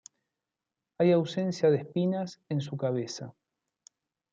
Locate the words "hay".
0.97-1.11